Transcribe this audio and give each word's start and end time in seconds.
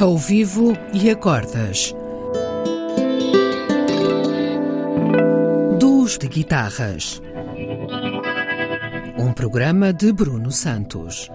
Ao 0.00 0.16
vivo 0.16 0.72
e 0.94 1.10
acordas. 1.10 1.94
Duos 5.78 6.16
de 6.16 6.26
guitarras. 6.26 7.20
Um 9.18 9.30
programa 9.34 9.92
de 9.92 10.10
Bruno 10.10 10.50
Santos. 10.50 11.28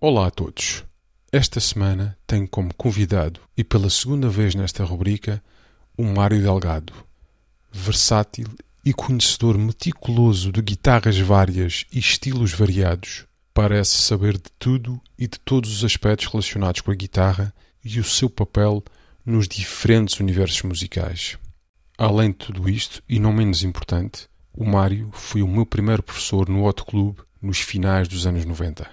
Olá 0.00 0.28
a 0.28 0.30
todos. 0.30 0.82
Esta 1.30 1.60
semana 1.60 2.16
tenho 2.26 2.48
como 2.48 2.72
convidado, 2.72 3.40
e 3.54 3.62
pela 3.62 3.90
segunda 3.90 4.30
vez 4.30 4.54
nesta 4.54 4.82
rubrica, 4.82 5.44
o 5.94 6.04
Mário 6.04 6.40
Delgado. 6.40 6.94
Versátil 7.70 8.46
e 8.82 8.94
conhecedor 8.94 9.58
meticuloso 9.58 10.50
de 10.50 10.62
guitarras 10.62 11.18
várias 11.18 11.84
e 11.92 11.98
estilos 11.98 12.54
variados, 12.54 13.26
parece 13.52 13.98
saber 13.98 14.38
de 14.38 14.50
tudo 14.58 14.98
e 15.18 15.28
de 15.28 15.38
todos 15.38 15.70
os 15.70 15.84
aspectos 15.84 16.28
relacionados 16.28 16.80
com 16.80 16.90
a 16.90 16.94
guitarra 16.94 17.52
e 17.84 18.00
o 18.00 18.04
seu 18.04 18.30
papel 18.30 18.82
nos 19.24 19.46
diferentes 19.46 20.18
universos 20.20 20.62
musicais. 20.62 21.38
Além 21.96 22.30
de 22.30 22.38
tudo 22.38 22.68
isto, 22.68 23.02
e 23.08 23.18
não 23.20 23.32
menos 23.32 23.62
importante, 23.62 24.28
o 24.52 24.64
Mário 24.64 25.10
foi 25.12 25.42
o 25.42 25.48
meu 25.48 25.66
primeiro 25.66 26.02
professor 26.02 26.48
no 26.48 26.64
Hot 26.64 26.84
Club 26.84 27.18
nos 27.40 27.60
finais 27.60 28.08
dos 28.08 28.26
anos 28.26 28.44
90. 28.44 28.88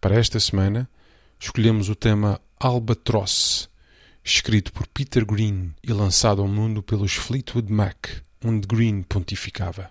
Para 0.00 0.16
esta 0.16 0.38
semana, 0.40 0.88
escolhemos 1.38 1.88
o 1.88 1.94
tema 1.94 2.40
Albatross, 2.58 3.68
escrito 4.24 4.72
por 4.72 4.86
Peter 4.88 5.24
Green 5.24 5.74
e 5.82 5.92
lançado 5.92 6.42
ao 6.42 6.48
mundo 6.48 6.82
pelos 6.82 7.14
Fleetwood 7.14 7.72
Mac, 7.72 8.08
onde 8.44 8.66
Green 8.66 9.02
pontificava. 9.02 9.90